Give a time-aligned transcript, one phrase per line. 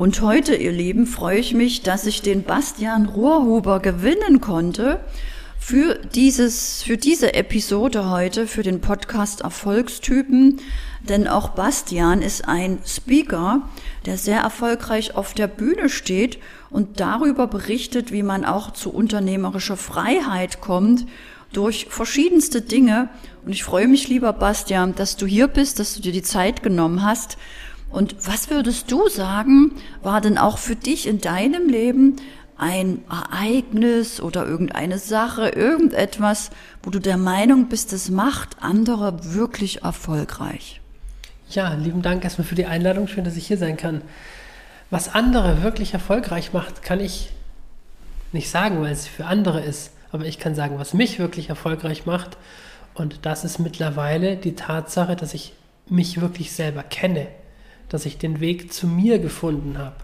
[0.00, 5.04] Und heute, ihr Lieben, freue ich mich, dass ich den Bastian Rohrhuber gewinnen konnte
[5.58, 10.58] für dieses, für diese Episode heute, für den Podcast Erfolgstypen.
[11.06, 13.68] Denn auch Bastian ist ein Speaker,
[14.06, 16.38] der sehr erfolgreich auf der Bühne steht
[16.70, 21.04] und darüber berichtet, wie man auch zu unternehmerischer Freiheit kommt
[21.52, 23.10] durch verschiedenste Dinge.
[23.44, 26.62] Und ich freue mich, lieber Bastian, dass du hier bist, dass du dir die Zeit
[26.62, 27.36] genommen hast
[27.90, 32.16] und was würdest du sagen, war denn auch für dich in deinem Leben
[32.56, 36.50] ein Ereignis oder irgendeine Sache, irgendetwas,
[36.82, 40.80] wo du der Meinung bist, es macht andere wirklich erfolgreich?
[41.48, 43.08] Ja, lieben Dank erstmal für die Einladung.
[43.08, 44.02] Schön, dass ich hier sein kann.
[44.90, 47.30] Was andere wirklich erfolgreich macht, kann ich
[48.30, 49.90] nicht sagen, weil es für andere ist.
[50.12, 52.36] Aber ich kann sagen, was mich wirklich erfolgreich macht.
[52.94, 55.54] Und das ist mittlerweile die Tatsache, dass ich
[55.88, 57.26] mich wirklich selber kenne
[57.90, 59.96] dass ich den Weg zu mir gefunden habe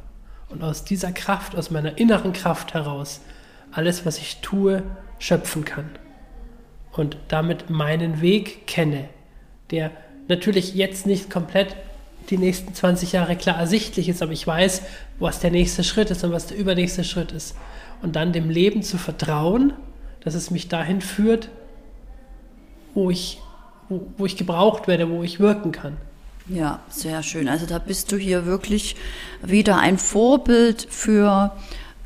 [0.51, 3.21] und aus dieser Kraft, aus meiner inneren Kraft heraus,
[3.73, 4.83] alles, was ich tue,
[5.19, 5.89] schöpfen kann.
[6.93, 9.09] Und damit meinen Weg kenne,
[9.71, 9.91] der
[10.29, 11.77] natürlich jetzt nicht komplett
[12.31, 14.83] die nächsten 20 Jahre klar ersichtlich ist, aber ich weiß,
[15.19, 17.57] was der nächste Schritt ist und was der übernächste Schritt ist.
[18.03, 19.73] Und dann dem Leben zu vertrauen,
[20.21, 21.51] dass es mich dahin führt,
[22.95, 23.41] wo ich,
[23.89, 25.99] wo, wo ich gebraucht werde, wo ich wirken kann.
[26.49, 27.49] Ja, sehr schön.
[27.49, 28.97] Also da bist du hier wirklich
[29.43, 31.57] wieder ein Vorbild für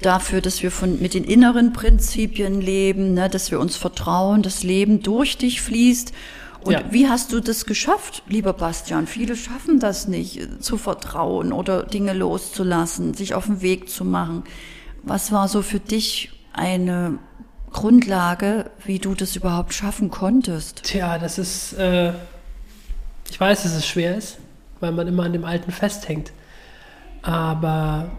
[0.00, 4.62] dafür, dass wir von, mit den inneren Prinzipien leben, ne, dass wir uns vertrauen, das
[4.62, 6.12] Leben durch dich fließt.
[6.64, 6.82] Und ja.
[6.90, 9.06] wie hast du das geschafft, lieber Bastian?
[9.06, 14.44] Viele schaffen das nicht, zu vertrauen oder Dinge loszulassen, sich auf den Weg zu machen.
[15.02, 17.18] Was war so für dich eine
[17.72, 20.82] Grundlage, wie du das überhaupt schaffen konntest?
[20.82, 22.12] Tja, das ist äh,
[23.30, 24.38] ich weiß, dass es schwer ist,
[24.80, 26.32] weil man immer an dem Alten festhängt.
[27.22, 28.10] Aber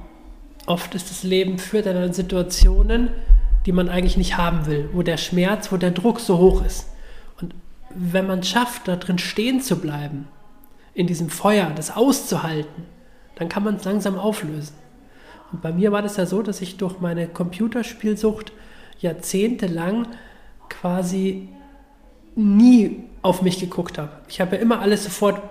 [0.65, 3.09] oft ist das Leben führt dann in Situationen,
[3.65, 6.87] die man eigentlich nicht haben will, wo der Schmerz, wo der Druck so hoch ist.
[7.39, 7.53] Und
[7.89, 10.27] wenn man schafft, da drin stehen zu bleiben,
[10.93, 12.85] in diesem Feuer, das auszuhalten,
[13.35, 14.75] dann kann man es langsam auflösen.
[15.51, 18.53] Und bei mir war das ja so, dass ich durch meine Computerspielsucht
[18.99, 20.07] jahrzehntelang
[20.69, 21.49] quasi
[22.35, 24.09] nie auf mich geguckt habe.
[24.27, 25.41] Ich habe ja immer alles sofort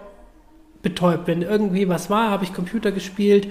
[0.82, 1.26] betäubt.
[1.26, 3.48] Wenn irgendwie was war, habe ich Computer gespielt.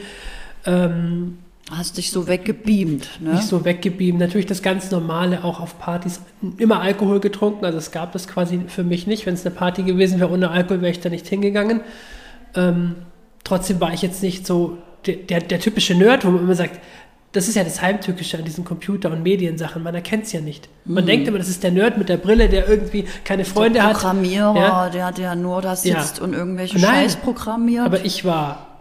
[0.65, 1.37] Ähm,
[1.71, 3.33] Hast dich so weggebeamt, ne?
[3.33, 4.17] Nicht so weggebeamt.
[4.17, 6.19] Natürlich das ganz Normale, auch auf Partys.
[6.57, 9.27] Immer Alkohol getrunken, also es gab das quasi für mich nicht.
[9.27, 11.81] Wenn es eine Party gewesen wäre ohne Alkohol, wäre ich da nicht hingegangen.
[12.55, 12.95] Ähm,
[13.43, 16.79] trotzdem war ich jetzt nicht so der, der, der typische Nerd, wo man immer sagt,
[17.31, 19.83] das ist ja das Heimtückische an diesen Computer- und Mediensachen.
[19.83, 20.67] Man erkennt es ja nicht.
[20.85, 21.07] Man mhm.
[21.07, 24.77] denkt immer, das ist der Nerd mit der Brille, der irgendwie keine Freunde der Programmierer,
[24.85, 24.95] hat.
[24.95, 25.11] Ja?
[25.11, 26.23] der, ja nur da sitzt ja.
[26.23, 27.85] und irgendwelche Nein, Scheiß programmiert.
[27.85, 28.79] Aber ich war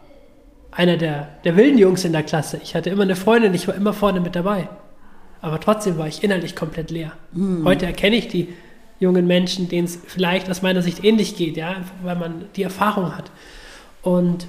[0.70, 2.58] einer der, der wilden Jungs in der Klasse.
[2.62, 4.68] Ich hatte immer eine Freundin, ich war immer vorne mit dabei.
[5.40, 7.12] Aber trotzdem war ich innerlich komplett leer.
[7.32, 7.64] Mhm.
[7.64, 8.48] Heute erkenne ich die
[8.98, 13.16] jungen Menschen, denen es vielleicht aus meiner Sicht ähnlich geht, ja, weil man die Erfahrung
[13.16, 13.30] hat.
[14.02, 14.46] Und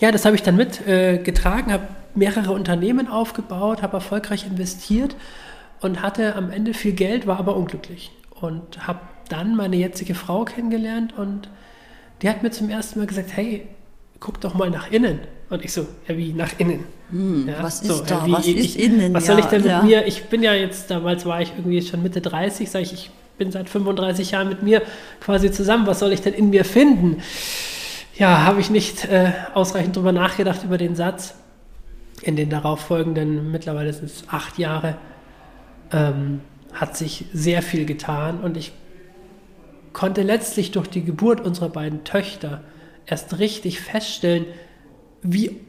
[0.00, 5.16] ja, das habe ich dann mitgetragen, äh, habe mehrere Unternehmen aufgebaut, habe erfolgreich investiert
[5.80, 8.10] und hatte am Ende viel Geld, war aber unglücklich.
[8.40, 11.48] Und habe dann meine jetzige Frau kennengelernt und
[12.22, 13.66] die hat mir zum ersten Mal gesagt, hey,
[14.20, 15.20] guck doch mal nach innen.
[15.50, 16.84] Und ich so, ja, wie nach innen?
[17.10, 18.26] Hm, ja, was ist so, da?
[18.26, 19.14] Wie, was ich, ist innen?
[19.14, 19.82] Was soll ich denn mit ja.
[19.82, 20.06] mir?
[20.06, 23.52] Ich bin ja jetzt, damals war ich irgendwie schon Mitte 30, sage ich, ich bin
[23.52, 24.82] seit 35 Jahren mit mir
[25.20, 25.86] quasi zusammen.
[25.86, 27.22] Was soll ich denn in mir finden?
[28.16, 31.34] Ja, habe ich nicht äh, ausreichend drüber nachgedacht über den Satz
[32.22, 34.96] in den darauffolgenden, mittlerweile sind es acht Jahre,
[35.92, 36.40] ähm,
[36.72, 38.72] hat sich sehr viel getan und ich
[39.92, 42.62] konnte letztlich durch die Geburt unserer beiden Töchter
[43.06, 44.44] erst richtig feststellen,
[45.22, 45.60] wie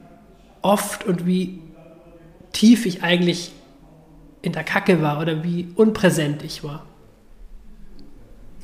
[0.62, 1.62] oft und wie
[2.52, 3.52] tief ich eigentlich
[4.42, 6.86] in der Kacke war oder wie unpräsent ich war.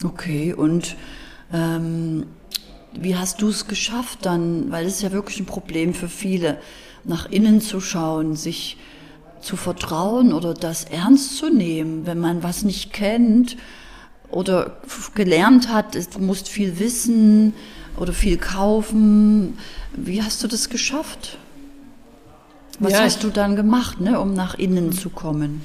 [0.04, 0.96] Okay, und
[1.54, 2.26] ähm,
[3.00, 4.72] wie hast du es geschafft dann?
[4.72, 6.58] Weil das ist ja wirklich ein Problem für viele
[7.04, 8.78] nach innen zu schauen, sich
[9.42, 13.58] zu vertrauen oder das ernst zu nehmen, wenn man was nicht kennt
[14.30, 14.78] oder
[15.16, 17.54] gelernt hat, du musst viel wissen
[17.98, 19.58] oder viel kaufen.
[19.96, 21.38] Wie hast du das geschafft?
[22.80, 25.62] Was ja, hast du dann gemacht, ne, um nach innen zu kommen?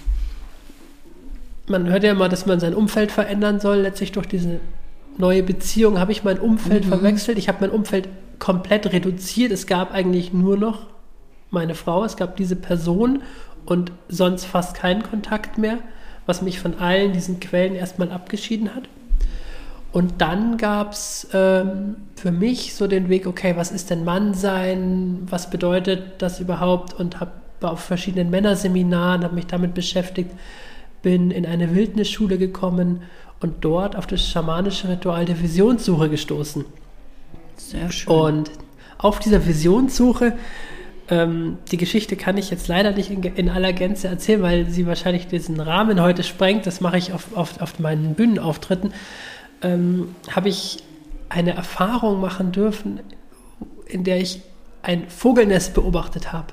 [1.67, 3.79] Man hört ja immer, dass man sein Umfeld verändern soll.
[3.79, 4.61] Letztlich durch diese
[5.19, 6.88] neue Beziehung habe ich mein Umfeld mhm.
[6.88, 7.38] verwechselt.
[7.38, 9.53] Ich habe mein Umfeld komplett reduziert.
[9.53, 10.87] Es gab eigentlich nur noch
[11.50, 13.23] meine Frau, es gab diese Person
[13.65, 15.79] und sonst fast keinen Kontakt mehr,
[16.26, 18.85] was mich von allen diesen Quellen erstmal abgeschieden hat.
[19.93, 24.35] Und dann gab es ähm, für mich so den Weg, okay, was ist denn Mann
[24.35, 25.20] sein?
[25.31, 26.93] Was bedeutet das überhaupt?
[26.93, 27.32] Und habe
[27.62, 30.31] auf verschiedenen Männerseminaren, habe mich damit beschäftigt,
[31.03, 33.03] bin in eine Wildnisschule gekommen
[33.40, 36.64] und dort auf das schamanische Ritual der Visionssuche gestoßen.
[37.56, 38.12] Sehr schön.
[38.12, 38.50] Und
[38.99, 40.37] auf dieser Visionssuche,
[41.08, 44.87] ähm, die Geschichte kann ich jetzt leider nicht in, in, aller Gänze erzählen, weil sie
[44.87, 46.67] wahrscheinlich diesen Rahmen heute sprengt.
[46.67, 48.93] Das mache ich auf, auf, auf meinen Bühnenauftritten.
[49.62, 50.79] Ähm, habe ich
[51.29, 53.00] eine Erfahrung machen dürfen,
[53.87, 54.43] in der ich
[54.82, 56.49] ein Vogelnest beobachtet habe.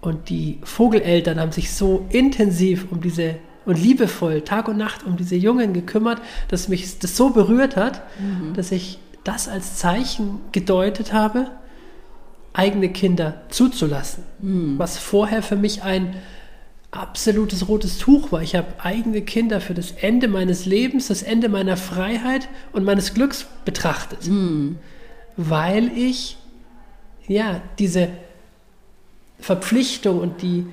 [0.00, 3.36] Und die Vogeleltern haben sich so intensiv um diese
[3.66, 8.02] und liebevoll Tag und Nacht um diese Jungen gekümmert, dass mich das so berührt hat,
[8.18, 8.54] mhm.
[8.54, 11.50] dass ich das als Zeichen gedeutet habe,
[12.52, 14.24] eigene Kinder zuzulassen.
[14.40, 14.78] Mhm.
[14.78, 16.16] Was vorher für mich ein
[16.90, 18.42] absolutes rotes Tuch war.
[18.42, 23.14] Ich habe eigene Kinder für das Ende meines Lebens, das Ende meiner Freiheit und meines
[23.14, 24.26] Glücks betrachtet.
[24.26, 24.78] Mhm.
[25.36, 26.36] Weil ich
[27.28, 28.08] ja diese
[29.38, 30.66] Verpflichtung und die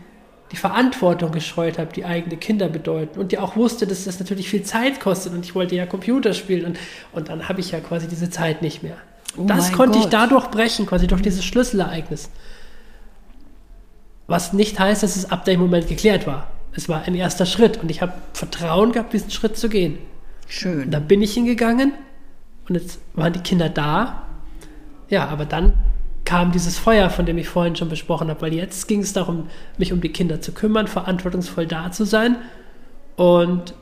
[0.52, 4.50] die Verantwortung gescheut habe, die eigene Kinder bedeuten und die auch wusste, dass das natürlich
[4.50, 6.80] viel Zeit kostet und ich wollte ja Computer spielen und,
[7.12, 8.98] und dann habe ich ja quasi diese Zeit nicht mehr.
[9.38, 10.06] Oh das konnte Gott.
[10.06, 12.30] ich dadurch brechen, quasi durch dieses Schlüsselereignis.
[14.28, 16.52] Was nicht heißt, dass es ab dem Moment geklärt war.
[16.74, 19.98] Es war ein erster Schritt und ich habe Vertrauen gehabt, diesen Schritt zu gehen.
[20.48, 20.84] Schön.
[20.84, 21.94] Und dann bin ich hingegangen
[22.70, 24.24] und jetzt waren die Kinder da.
[25.10, 25.74] Ja, aber dann
[26.28, 29.48] kam dieses Feuer, von dem ich vorhin schon besprochen habe, weil jetzt ging es darum,
[29.78, 32.36] mich um die Kinder zu kümmern, verantwortungsvoll da zu sein.
[33.16, 33.74] Und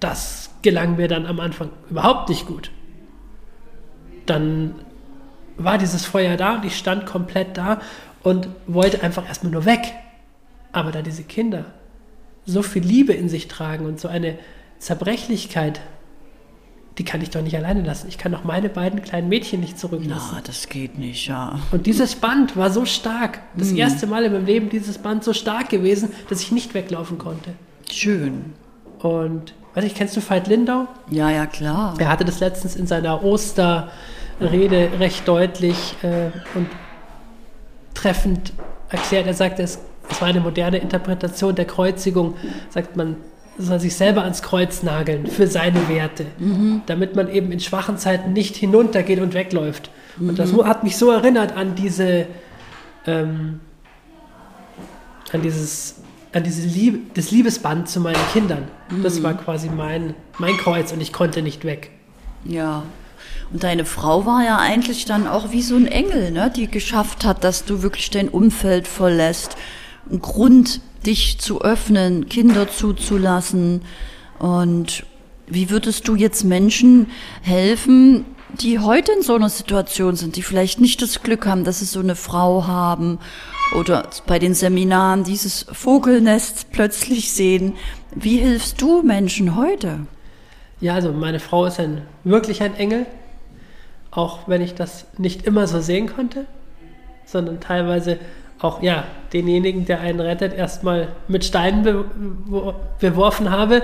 [0.00, 2.70] das gelang mir dann am Anfang überhaupt nicht gut.
[4.26, 4.74] Dann
[5.56, 7.80] war dieses Feuer da und ich stand komplett da
[8.22, 9.94] und wollte einfach erstmal nur weg.
[10.72, 11.64] Aber da diese Kinder
[12.44, 14.38] so viel Liebe in sich tragen und so eine
[14.78, 15.80] Zerbrechlichkeit
[16.98, 18.08] die kann ich doch nicht alleine lassen.
[18.08, 20.34] Ich kann doch meine beiden kleinen Mädchen nicht zurücklassen.
[20.34, 21.58] Ja, das geht nicht, ja.
[21.70, 23.40] Und dieses Band war so stark.
[23.56, 23.78] Das mhm.
[23.78, 27.52] erste Mal in meinem Leben dieses Band so stark gewesen, dass ich nicht weglaufen konnte.
[27.90, 28.52] Schön.
[28.98, 30.88] Und, weiß ich, kennst du Veit Lindau?
[31.08, 31.94] Ja, ja, klar.
[31.98, 36.68] Er hatte das letztens in seiner Osterrede recht deutlich äh, und
[37.94, 38.52] treffend
[38.90, 39.26] erklärt.
[39.26, 39.78] Er sagte, es,
[40.10, 42.34] es war eine moderne Interpretation der Kreuzigung,
[42.68, 43.16] sagt man,
[43.60, 46.82] soll sich selber ans Kreuz nageln für seine Werte, mhm.
[46.86, 49.90] damit man eben in schwachen Zeiten nicht hinuntergeht und wegläuft.
[50.16, 50.28] Mhm.
[50.30, 50.66] Und das mhm.
[50.66, 52.26] hat mich so erinnert an diese,
[53.06, 53.60] ähm,
[55.32, 55.96] an dieses,
[56.32, 58.68] an diese Liebe, das Liebesband zu meinen Kindern.
[58.90, 59.02] Mhm.
[59.02, 61.90] Das war quasi mein, mein Kreuz und ich konnte nicht weg.
[62.44, 62.84] Ja.
[63.52, 66.52] Und deine Frau war ja eigentlich dann auch wie so ein Engel, ne?
[66.54, 69.56] die geschafft hat, dass du wirklich dein Umfeld verlässt.
[70.10, 73.82] Ein Grund dich zu öffnen, Kinder zuzulassen.
[74.38, 75.04] Und
[75.46, 77.10] wie würdest du jetzt Menschen
[77.42, 78.24] helfen,
[78.60, 81.84] die heute in so einer Situation sind, die vielleicht nicht das Glück haben, dass sie
[81.84, 83.18] so eine Frau haben
[83.76, 87.74] oder bei den Seminaren dieses Vogelnest plötzlich sehen.
[88.14, 90.00] Wie hilfst du Menschen heute?
[90.80, 93.06] Ja, also meine Frau ist ein, wirklich ein Engel,
[94.10, 96.46] auch wenn ich das nicht immer so sehen konnte,
[97.24, 98.18] sondern teilweise
[98.60, 102.04] auch ja, denjenigen, der einen rettet, erstmal mit Steinen be
[103.00, 103.82] beworfen habe.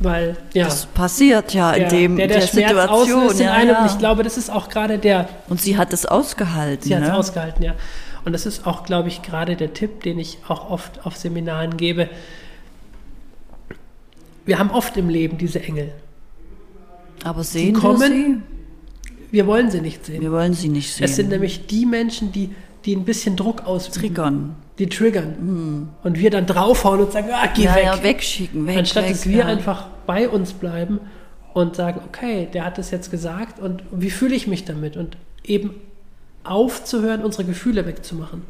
[0.00, 0.64] Weil, ja.
[0.64, 3.36] Das passiert ja in dem, der, der, der Schmerz Situation.
[3.38, 3.70] Ja, in einem.
[3.70, 3.82] Ja.
[3.82, 5.28] Und ich glaube, das ist auch gerade der.
[5.48, 6.84] Und sie hat es ausgehalten.
[6.84, 7.16] Sie hat es ne?
[7.16, 7.74] ausgehalten, ja.
[8.24, 11.76] Und das ist auch, glaube ich, gerade der Tipp, den ich auch oft auf Seminaren
[11.76, 12.08] gebe.
[14.44, 15.92] Wir haben oft im Leben diese Engel.
[17.24, 18.40] Aber sehen die kommen, wir sie?
[19.30, 20.20] Wir wollen sie nicht sehen.
[20.20, 21.04] Wir wollen sie nicht sehen.
[21.04, 22.50] Es sind nämlich die Menschen, die
[22.84, 23.94] die ein bisschen Druck ausüben.
[23.94, 24.56] Triggern.
[24.78, 25.36] Die triggern.
[25.40, 25.88] Mhm.
[26.02, 27.84] Und wir dann draufhauen und sagen, ah, geh ja, weg.
[27.84, 29.46] Ja, wegschicken, weg, Anstatt weg, dass wir ja.
[29.46, 31.00] einfach bei uns bleiben
[31.54, 34.96] und sagen, okay, der hat es jetzt gesagt und wie fühle ich mich damit?
[34.96, 35.74] Und eben
[36.44, 38.42] aufzuhören, unsere Gefühle wegzumachen.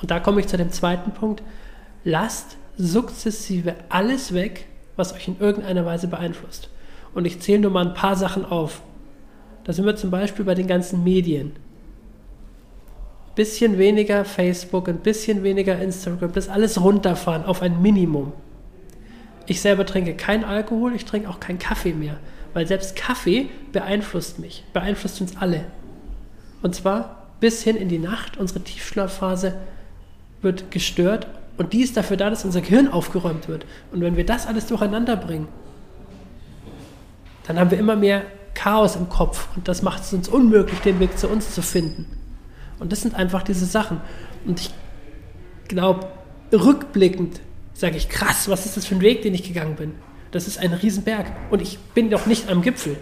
[0.00, 1.42] Und da komme ich zu dem zweiten Punkt.
[2.04, 4.66] Lasst sukzessive alles weg,
[4.96, 6.70] was euch in irgendeiner Weise beeinflusst.
[7.14, 8.82] Und ich zähle nur mal ein paar Sachen auf.
[9.64, 11.56] Da sind wir zum Beispiel bei den ganzen Medien
[13.36, 18.32] bisschen weniger Facebook, ein bisschen weniger Instagram, das alles runterfahren auf ein Minimum.
[19.46, 22.18] Ich selber trinke kein Alkohol, ich trinke auch keinen Kaffee mehr,
[22.54, 25.66] weil selbst Kaffee beeinflusst mich, beeinflusst uns alle.
[26.62, 29.54] Und zwar bis hin in die Nacht, unsere Tiefschlafphase
[30.42, 31.28] wird gestört
[31.58, 33.66] und die ist dafür da, dass unser Gehirn aufgeräumt wird.
[33.92, 35.48] Und wenn wir das alles durcheinander bringen,
[37.46, 38.22] dann haben wir immer mehr
[38.54, 42.06] Chaos im Kopf und das macht es uns unmöglich, den Weg zu uns zu finden.
[42.78, 44.00] Und das sind einfach diese Sachen.
[44.44, 44.70] Und ich
[45.68, 46.08] glaube,
[46.52, 47.40] rückblickend
[47.74, 49.94] sage ich, krass, was ist das für ein Weg, den ich gegangen bin?
[50.30, 51.26] Das ist ein Riesenberg.
[51.50, 52.96] Und ich bin noch nicht am Gipfel.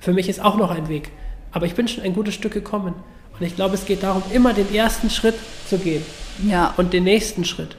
[0.00, 1.10] Für mich ist auch noch ein Weg.
[1.52, 2.94] Aber ich bin schon ein gutes Stück gekommen.
[3.38, 5.34] Und ich glaube, es geht darum, immer den ersten Schritt
[5.68, 6.02] zu gehen.
[6.46, 6.74] Ja.
[6.76, 7.76] Und den nächsten Schritt.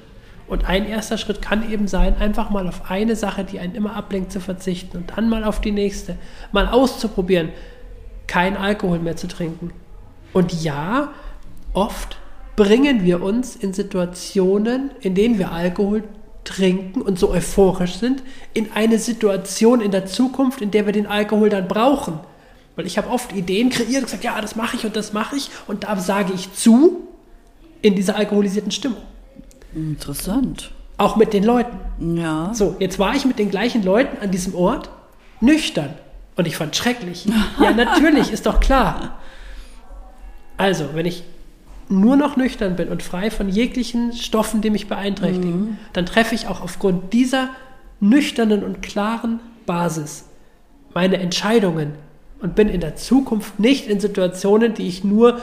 [0.48, 3.96] Und ein erster Schritt kann eben sein, einfach mal auf eine Sache, die einen immer
[3.96, 6.18] ablenkt, zu verzichten und dann mal auf die nächste.
[6.52, 7.50] Mal auszuprobieren,
[8.28, 9.72] kein Alkohol mehr zu trinken.
[10.34, 11.14] Und ja,
[11.74, 12.18] oft
[12.56, 16.04] bringen wir uns in Situationen, in denen wir Alkohol
[16.44, 18.22] trinken und so euphorisch sind,
[18.54, 22.20] in eine Situation in der Zukunft, in der wir den Alkohol dann brauchen.
[22.76, 25.36] Weil ich habe oft Ideen kreiert und gesagt, ja, das mache ich und das mache
[25.36, 27.08] ich und da sage ich zu
[27.82, 29.02] in dieser alkoholisierten Stimmung.
[29.76, 30.72] Interessant.
[30.98, 32.18] Auch mit den Leuten.
[32.18, 32.52] Ja.
[32.54, 34.90] So, jetzt war ich mit den gleichen Leuten an diesem Ort,
[35.42, 35.94] nüchtern.
[36.36, 37.26] Und ich fand schrecklich.
[37.60, 39.20] ja, natürlich, ist doch klar.
[40.58, 41.24] Also, wenn ich
[41.90, 45.78] nur noch nüchtern bin und frei von jeglichen Stoffen, die mich beeinträchtigen, mhm.
[45.94, 47.50] dann treffe ich auch aufgrund dieser
[48.00, 50.26] nüchternen und klaren Basis
[50.94, 51.94] meine Entscheidungen
[52.42, 55.42] und bin in der Zukunft nicht in Situationen, die ich nur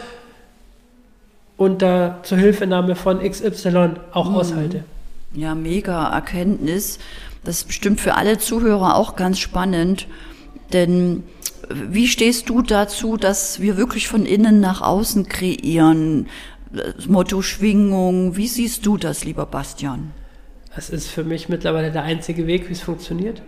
[1.57, 4.37] unter Zuhilfenahme von XY auch mhm.
[4.37, 4.85] aushalte.
[5.35, 6.99] Ja, mega Erkenntnis.
[7.45, 10.07] Das ist bestimmt für alle Zuhörer auch ganz spannend,
[10.73, 11.23] denn
[11.73, 16.29] wie stehst du dazu, dass wir wirklich von innen nach außen kreieren?
[16.73, 18.37] Das Motto Schwingung.
[18.37, 20.13] Wie siehst du das, lieber Bastian?
[20.77, 23.43] Es ist für mich mittlerweile der einzige Weg, wie es funktioniert.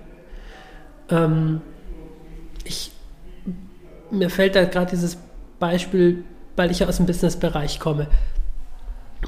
[1.08, 1.60] Ähm,
[2.64, 2.92] ich,
[4.10, 5.18] mir fällt da gerade dieses
[5.58, 6.24] Beispiel,
[6.56, 8.08] weil ich ja aus dem Businessbereich komme.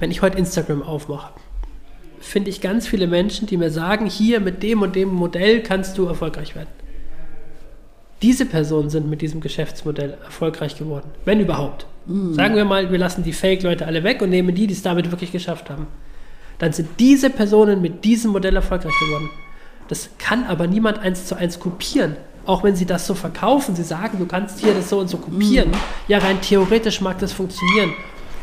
[0.01, 1.33] Wenn ich heute Instagram aufmache,
[2.19, 5.99] finde ich ganz viele Menschen, die mir sagen, hier mit dem und dem Modell kannst
[5.99, 6.84] du erfolgreich werden.
[8.25, 11.85] Diese Personen sind mit diesem Geschäftsmodell erfolgreich geworden, wenn überhaupt.
[12.07, 12.33] Mhm.
[12.33, 15.11] Sagen wir mal, wir lassen die Fake-Leute alle weg und nehmen die, die es damit
[15.11, 15.89] wirklich geschafft haben.
[16.57, 19.29] Dann sind diese Personen mit diesem Modell erfolgreich geworden.
[19.89, 22.17] Das kann aber niemand eins zu eins kopieren.
[22.47, 25.19] Auch wenn sie das so verkaufen, sie sagen, du kannst hier das so und so
[25.19, 25.69] kopieren.
[25.69, 25.77] Mhm.
[26.09, 27.93] Ja, rein theoretisch mag das funktionieren.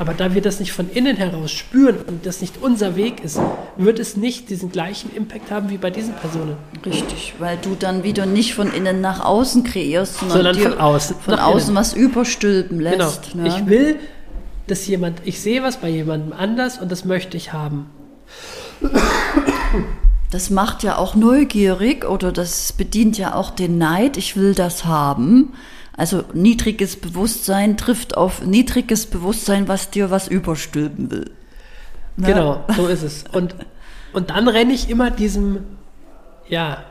[0.01, 3.39] Aber da wir das nicht von innen heraus spüren und das nicht unser Weg ist,
[3.77, 6.57] wird es nicht diesen gleichen Impact haben wie bei diesen Personen.
[6.83, 11.15] Richtig, weil du dann wieder nicht von innen nach außen kreierst, sondern, sondern von außen,
[11.17, 11.75] von außen innen.
[11.75, 13.33] was überstülpen lässt.
[13.33, 13.43] Genau.
[13.43, 13.49] Ne?
[13.49, 13.99] Ich will,
[14.65, 17.85] dass jemand, ich sehe was bei jemandem anders und das möchte ich haben.
[20.31, 24.83] Das macht ja auch neugierig oder das bedient ja auch den Neid, ich will das
[24.83, 25.53] haben.
[25.95, 31.31] Also niedriges Bewusstsein trifft auf niedriges Bewusstsein, was dir was überstülpen will.
[32.15, 32.27] Ne?
[32.27, 33.25] Genau, so ist es.
[33.31, 33.55] Und,
[34.13, 35.63] und dann renne ich immer diesem,
[36.47, 36.83] ja,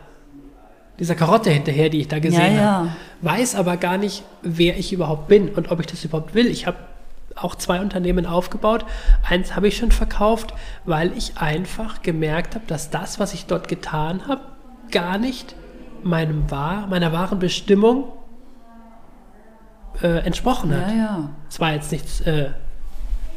[0.99, 2.73] dieser Karotte hinterher, die ich da gesehen ja, ja.
[2.73, 2.91] habe.
[3.23, 6.47] Weiß aber gar nicht, wer ich überhaupt bin und ob ich das überhaupt will.
[6.47, 6.77] Ich habe
[7.37, 8.85] auch zwei Unternehmen aufgebaut.
[9.29, 10.53] Eins habe ich schon verkauft,
[10.85, 14.43] weil ich einfach gemerkt habe, dass das, was ich dort getan habe,
[14.91, 15.55] gar nicht
[16.03, 18.05] meinem wahr, meiner wahren Bestimmung
[20.03, 20.91] äh, entsprochen hat.
[20.91, 21.31] Ja, ja.
[21.49, 22.51] Es war jetzt nichts, äh,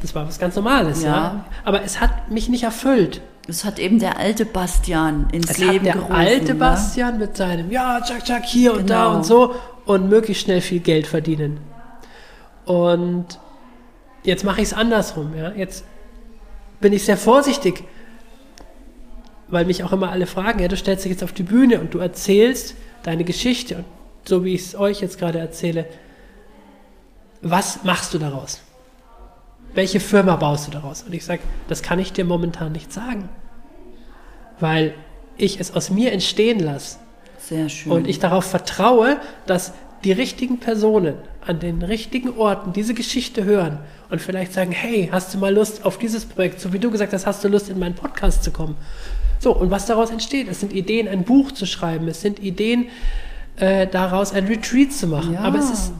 [0.01, 1.09] das war was ganz Normales, ja.
[1.09, 1.45] ja.
[1.63, 3.21] Aber es hat mich nicht erfüllt.
[3.47, 6.13] Es hat eben der alte Bastian ins es Leben hat der gerufen.
[6.13, 6.55] Der alte ne?
[6.55, 8.81] Bastian mit seinem, ja, tschak, tschak, hier genau.
[8.81, 9.15] und da genau.
[9.17, 9.55] und so
[9.85, 11.59] und möglichst schnell viel Geld verdienen.
[12.65, 13.39] Und
[14.23, 15.51] jetzt mache ich es andersrum, ja.
[15.51, 15.83] Jetzt
[16.79, 17.83] bin ich sehr vorsichtig,
[19.49, 21.93] weil mich auch immer alle fragen, ja, du stellst dich jetzt auf die Bühne und
[21.93, 23.85] du erzählst deine Geschichte und
[24.25, 25.85] so wie ich es euch jetzt gerade erzähle,
[27.43, 28.61] was machst du daraus?
[29.73, 31.03] Welche Firma baust du daraus?
[31.03, 33.29] Und ich sage, das kann ich dir momentan nicht sagen,
[34.59, 34.93] weil
[35.37, 36.97] ich es aus mir entstehen lasse.
[37.39, 37.91] Sehr schön.
[37.91, 39.73] Und ich darauf vertraue, dass
[40.03, 45.33] die richtigen Personen an den richtigen Orten diese Geschichte hören und vielleicht sagen, hey, hast
[45.33, 46.61] du mal Lust auf dieses Projekt?
[46.61, 48.75] So wie du gesagt hast, hast du Lust in meinen Podcast zu kommen?
[49.39, 52.87] So, und was daraus entsteht, es sind Ideen, ein Buch zu schreiben, es sind Ideen,
[53.57, 55.33] äh, daraus ein Retreat zu machen.
[55.33, 55.41] Ja.
[55.41, 55.93] Aber es ist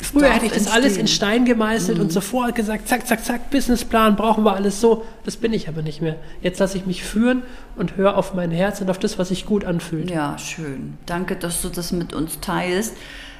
[0.00, 0.82] früher hätte ich das entstehen.
[0.82, 2.04] alles in Stein gemeißelt mhm.
[2.04, 5.04] und sofort gesagt, zack, zack, zack, Businessplan, brauchen wir alles so.
[5.24, 6.16] Das bin ich aber nicht mehr.
[6.40, 7.42] Jetzt lasse ich mich führen
[7.76, 10.10] und höre auf mein Herz und auf das, was sich gut anfühlt.
[10.10, 10.94] Ja, schön.
[11.06, 12.94] Danke, dass du das mit uns teilst.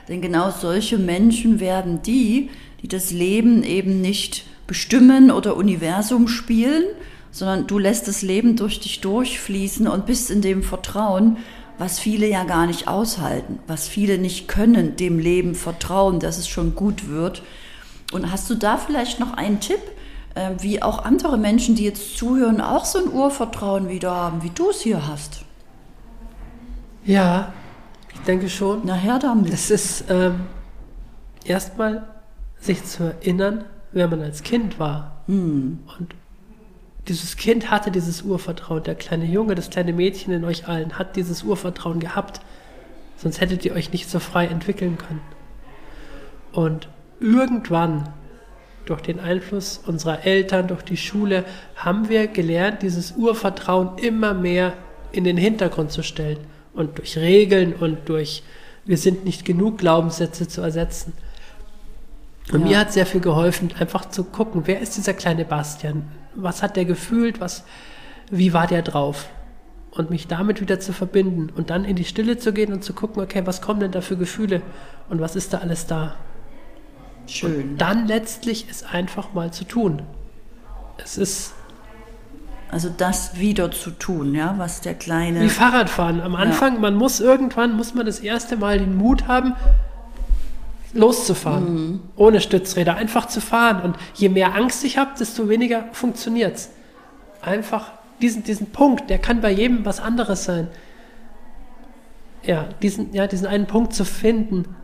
[0.08, 2.50] Denn genau solche Menschen werden die,
[2.82, 6.84] die das Leben eben nicht bestimmen oder Universum spielen,
[7.30, 11.36] sondern du lässt das Leben durch dich durchfließen und bist in dem Vertrauen,
[11.78, 16.48] was viele ja gar nicht aushalten, was viele nicht können, dem Leben vertrauen, dass es
[16.48, 17.42] schon gut wird.
[18.12, 19.80] Und hast du da vielleicht noch einen Tipp,
[20.34, 24.50] äh, wie auch andere Menschen, die jetzt zuhören, auch so ein Urvertrauen wieder haben, wie
[24.50, 25.44] du es hier hast?
[27.04, 27.52] Ja,
[28.12, 28.82] ich denke schon.
[28.84, 29.52] Na her damit.
[29.52, 30.40] Es ist ähm,
[31.44, 32.06] erstmal
[32.60, 35.22] sich zu erinnern, wer man als Kind war.
[35.26, 35.78] Hm.
[35.98, 36.14] Und
[37.08, 41.16] dieses Kind hatte dieses Urvertrauen, der kleine Junge, das kleine Mädchen in euch allen hat
[41.16, 42.40] dieses Urvertrauen gehabt.
[43.16, 45.22] Sonst hättet ihr euch nicht so frei entwickeln können.
[46.52, 46.88] Und
[47.20, 48.08] irgendwann,
[48.84, 51.44] durch den Einfluss unserer Eltern, durch die Schule,
[51.76, 54.74] haben wir gelernt, dieses Urvertrauen immer mehr
[55.12, 56.38] in den Hintergrund zu stellen
[56.74, 58.42] und durch Regeln und durch
[58.84, 61.12] wir sind nicht genug Glaubenssätze zu ersetzen.
[62.52, 62.66] Und ja.
[62.66, 66.04] mir hat sehr viel geholfen, einfach zu gucken, wer ist dieser kleine Bastian?
[66.34, 67.40] Was hat der gefühlt?
[67.40, 67.64] Was,
[68.30, 69.28] wie war der drauf?
[69.90, 72.92] Und mich damit wieder zu verbinden und dann in die Stille zu gehen und zu
[72.92, 74.62] gucken, okay, was kommen denn da für Gefühle
[75.08, 76.16] und was ist da alles da?
[77.26, 77.70] Schön.
[77.70, 80.02] Und dann letztlich es einfach mal zu tun.
[80.98, 81.54] Es ist
[82.70, 85.40] also das wieder zu tun, ja, was der kleine.
[85.40, 86.20] Wie Fahrradfahren.
[86.20, 86.80] Am Anfang, ja.
[86.80, 89.54] man muss irgendwann, muss man das erste Mal den Mut haben,
[90.94, 91.74] loszufahren.
[91.74, 92.00] Mhm.
[92.16, 92.96] Ohne Stützräder.
[92.96, 93.82] Einfach zu fahren.
[93.82, 96.70] Und je mehr Angst ich habe, desto weniger funktioniert es.
[97.42, 100.68] Einfach diesen, diesen Punkt, der kann bei jedem was anderes sein.
[102.42, 104.76] Ja, diesen, ja, diesen einen Punkt zu finden,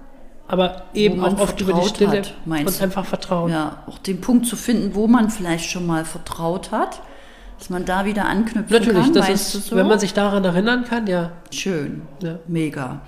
[0.47, 3.51] aber eben auch oft über die Stille hat, und einfach vertrauen.
[3.51, 7.01] Ja, auch den Punkt zu finden, wo man vielleicht schon mal vertraut hat
[7.59, 9.13] dass man da wieder anknüpfen Natürlich, kann.
[9.13, 9.77] Natürlich, so?
[9.77, 11.33] wenn man sich daran erinnern kann, ja.
[11.51, 12.39] Schön, ja.
[12.47, 13.01] mega.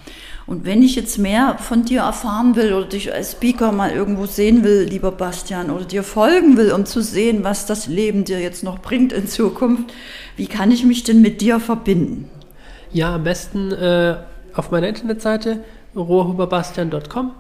[0.47, 4.27] Und wenn ich jetzt mehr von dir erfahren will oder dich als Speaker mal irgendwo
[4.27, 8.41] sehen will, lieber Bastian, oder dir folgen will, um zu sehen, was das Leben dir
[8.41, 9.93] jetzt noch bringt in Zukunft,
[10.37, 12.31] wie kann ich mich denn mit dir verbinden?
[12.93, 14.19] Ja, am besten äh,
[14.55, 15.65] auf meiner Internetseite
[15.97, 17.33] rohrhuberbastian.com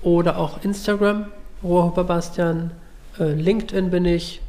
[0.00, 1.26] oder auch Instagram,
[1.62, 2.70] rohrhuberbastian,
[3.18, 4.40] äh, LinkedIn bin ich.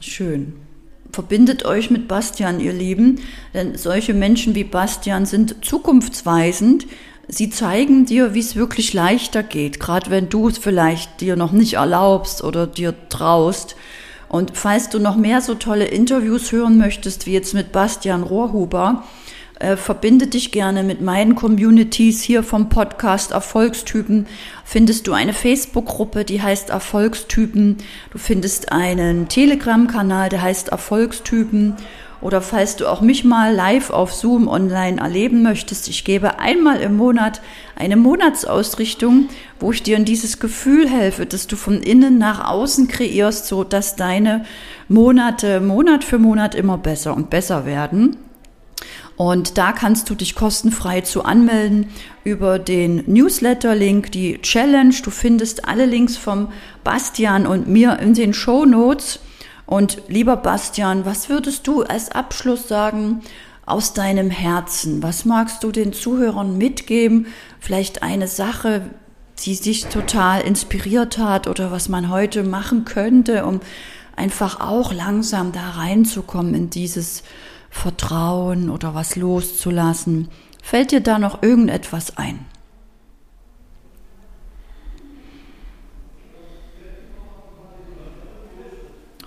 [0.00, 0.66] Schön
[1.12, 3.20] verbindet euch mit Bastian, ihr Lieben,
[3.54, 6.86] denn solche Menschen wie Bastian sind zukunftsweisend.
[7.28, 11.52] Sie zeigen dir, wie es wirklich leichter geht, gerade wenn du es vielleicht dir noch
[11.52, 13.74] nicht erlaubst oder dir traust.
[14.28, 19.04] Und falls du noch mehr so tolle Interviews hören möchtest, wie jetzt mit Bastian Rohrhuber,
[19.58, 24.26] äh, verbinde dich gerne mit meinen Communities hier vom Podcast Erfolgstypen.
[24.64, 27.78] Findest du eine Facebook-Gruppe, die heißt Erfolgstypen.
[28.10, 31.74] Du findest einen Telegram-Kanal, der heißt Erfolgstypen.
[32.26, 36.80] Oder falls du auch mich mal live auf Zoom online erleben möchtest, ich gebe einmal
[36.80, 37.40] im Monat
[37.76, 39.28] eine Monatsausrichtung,
[39.60, 43.62] wo ich dir in dieses Gefühl helfe, dass du von innen nach außen kreierst, so
[43.62, 44.44] dass deine
[44.88, 48.16] Monate Monat für Monat immer besser und besser werden.
[49.16, 51.90] Und da kannst du dich kostenfrei zu anmelden
[52.24, 54.96] über den Newsletter-Link, die Challenge.
[55.00, 56.48] Du findest alle Links vom
[56.82, 59.20] Bastian und mir in den Show Notes.
[59.66, 63.22] Und lieber Bastian, was würdest du als Abschluss sagen
[63.66, 65.02] aus deinem Herzen?
[65.02, 67.26] Was magst du den Zuhörern mitgeben?
[67.58, 68.82] Vielleicht eine Sache,
[69.44, 73.60] die dich total inspiriert hat oder was man heute machen könnte, um
[74.14, 77.22] einfach auch langsam da reinzukommen in dieses
[77.68, 80.28] Vertrauen oder was loszulassen.
[80.62, 82.38] Fällt dir da noch irgendetwas ein?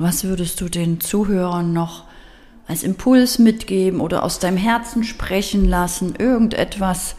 [0.02, 2.06] Was würdest du den Zuhörern noch
[2.68, 6.16] als Impuls mitgeben oder aus deinem Herzen sprechen lassen?
[6.16, 7.18] Irgendetwas,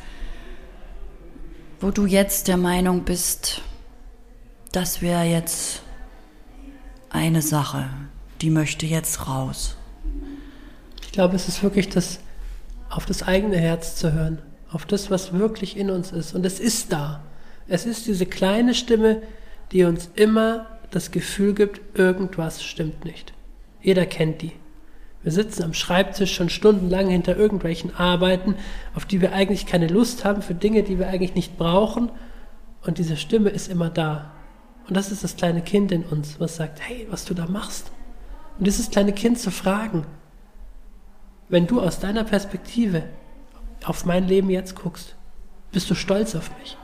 [1.79, 3.61] wo du jetzt der Meinung bist,
[4.73, 5.83] das wäre jetzt
[7.11, 7.91] eine Sache,
[8.41, 9.77] die möchte jetzt raus.
[11.03, 12.21] Ich glaube, es ist wirklich das,
[12.89, 14.41] auf das eigene Herz zu hören,
[14.73, 16.35] auf das, was wirklich in uns ist.
[16.35, 17.23] Und es ist da.
[17.69, 19.21] Es ist diese kleine Stimme,
[19.71, 23.33] die uns immer das Gefühl gibt, irgendwas stimmt nicht.
[23.81, 24.53] Jeder kennt die.
[25.23, 28.55] Wir sitzen am Schreibtisch schon stundenlang hinter irgendwelchen Arbeiten,
[28.95, 32.11] auf die wir eigentlich keine Lust haben, für Dinge, die wir eigentlich nicht brauchen.
[32.83, 34.33] Und diese Stimme ist immer da.
[34.89, 37.93] Und das ist das kleine Kind in uns, was sagt, hey, was du da machst.
[38.59, 40.07] Und dieses kleine Kind zu fragen,
[41.49, 43.05] wenn du aus deiner Perspektive
[43.85, 45.17] auf mein Leben jetzt guckst,
[45.73, 46.77] bist du stolz auf mich.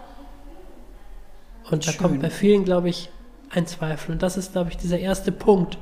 [1.71, 2.01] Und da Schön.
[2.01, 3.11] kommt bei vielen, glaube ich,
[3.57, 4.13] ein Zweifel.
[4.13, 5.79] Und das ist, glaube ich, dieser erste Punkt,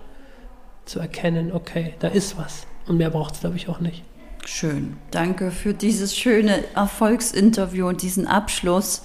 [0.85, 2.67] zu erkennen, okay, da ist was.
[2.87, 4.05] Und mehr braucht es, glaube ich, auch nicht.
[4.45, 4.99] Schön.
[5.11, 9.03] Danke für dieses schöne Erfolgsinterview und diesen Abschluss.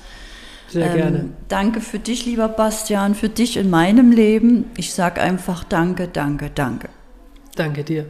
[0.67, 1.29] Sehr ähm, gerne.
[1.47, 4.65] Danke für dich, lieber Bastian, für dich in meinem Leben.
[4.75, 6.89] Ich sage einfach danke, danke, danke.
[7.55, 8.05] Danke dir.